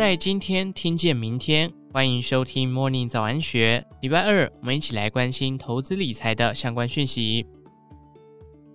[0.00, 3.84] 在今天听见明天，欢迎收听 Morning 早安学。
[4.00, 7.44] 礼拜二，我们一起来关心投资理财的相关讯息。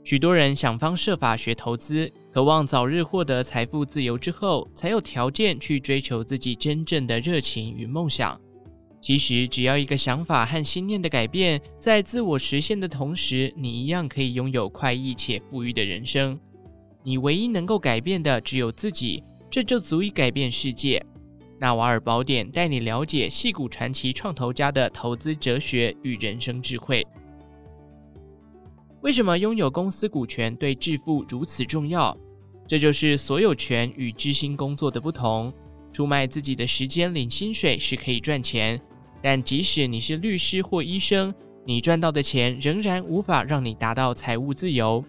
[0.04, 8.40] 许多人想方设法学投资，渴望早日获得财富自由之后，才有条件去追求自己真正的热情与梦想。
[9.02, 16.40] 其实，只要一个想法和心念的改变，在自我实现的同时，你一样可以拥有快意且富裕的人生。
[17.02, 21.04] 你唯一能够改变的只有自己，这就足以改变世界。
[21.60, 27.06] 纳瓦尔宝典带你了解戏骨传奇创投家的投资哲学与人生智慧。
[29.02, 32.18] 为什么拥有公司股权对致富如此重要？
[32.68, 35.54] 这就是所有权与知心工作的不同。
[35.94, 38.82] 出卖自己的时间领薪水是可以赚钱。
[39.22, 41.34] 但即使你是律师或医生，
[41.64, 45.04] 你赚到的钱仍然无法让你达到财务自由。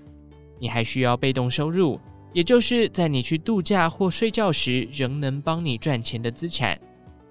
[0.58, 2.00] 你还需要被动收入，
[2.36, 6.78] 也就是在你去度假或睡觉时仍能帮你赚钱的资产。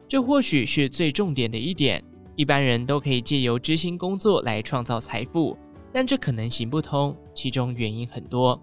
[0.07, 2.03] 这或许是最重点的一点。
[2.35, 5.55] 一般人都可以借由知心工作来创造财富，
[5.93, 8.59] 但这可能行不通，其中原因很多。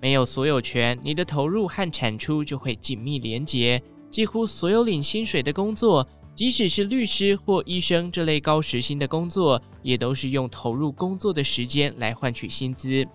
[0.00, 3.80] 没有所有权，你的投入和产出就会紧密连结。
[4.08, 6.08] 几乎所有领薪水的工作。
[6.34, 13.06] 即使是律师或医生这类高时薪的工作，也都是用投入工作的时间来换取薪资。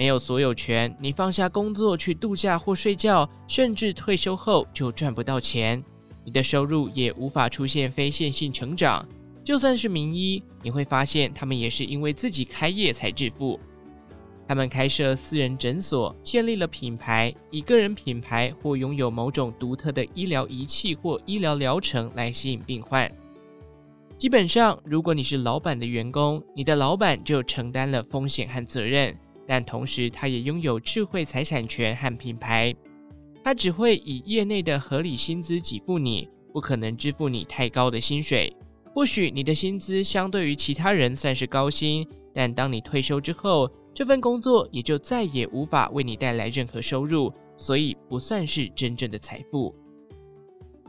[0.00, 5.84] 没有所有权，你放下工作去度假或睡觉，甚至退休后就赚不到钱，
[6.24, 9.06] 你的收入也无法出现非线性成长。
[9.44, 13.60] 就算是名医，你会发现他们也是因为自己开业才致富。
[14.48, 23.12] 他们开设私人诊所，建立了品牌，以个人品牌或拥有某种独特的医疗仪器或医疗疗程来吸引病患。
[24.16, 29.14] 基本上，如果你是老板的员工，你的老板就承担了风险和责任，
[29.50, 32.72] 但同时他也拥有智慧财产权和品牌。
[33.42, 38.56] 他只会以业内的合理薪资给付你，不可能支付你太高的薪水。
[38.94, 49.74] 或许你的薪资相对于其他人算是高薪，但当你退休之后，这份工作也就再也无法为你带来任何收入，所以不算是真正的财富。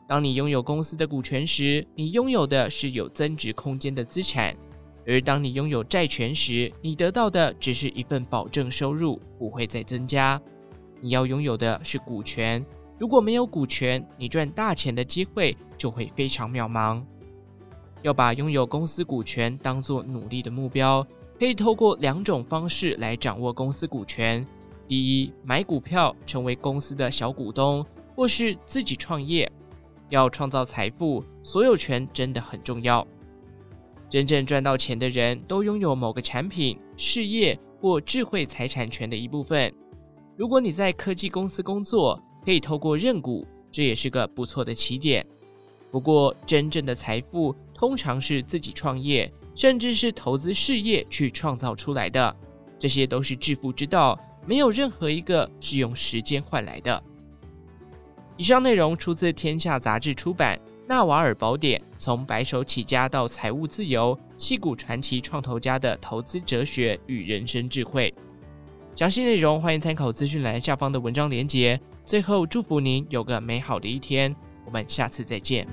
[0.07, 4.53] 当你拥有公司的股权时，你拥有的是有增值空间的资产；
[5.05, 10.41] 而当你拥有债权时，你得到的只是一份保证收入，不会再增加。
[10.99, 12.65] 你要拥有的是股权，
[12.99, 17.03] 如果没有股权，你赚大钱的机会就会非常渺茫。
[18.01, 21.05] 要把拥有公司股权当作努力的目标。
[21.39, 24.45] 可以透过两种方式来掌握公司股权：
[24.87, 27.83] 第一，买股票成为公司的小股东，
[28.15, 29.51] 或是自己创业。
[30.09, 33.07] 要创造财富，所有权真的很重要。
[34.11, 39.73] 真正赚到钱的人都拥有某个产品、事业或智慧财产权的一部分。
[40.37, 45.25] 如果你在科技公司工作，可以透过认股，这也是个不错的起点。
[45.89, 49.31] 不过，真正的财富通常是自己创业。
[49.53, 52.33] 甚至是投资事业去创造出来的，
[52.79, 57.03] 这些都是致富之道，没有任何一个是用时间换来的。
[58.37, 60.57] 以上内容出自《天下杂志》出版
[60.91, 68.13] 《纳瓦尔宝典》，从白手起家到财务自由，戏骨传奇创投家的投资哲学与人生智慧。
[68.93, 71.79] 详细内容欢迎参考资讯栏下方的文章连接。
[72.05, 74.35] 最后，祝福您有个美好的一天，
[74.65, 75.65] 我们下次再见。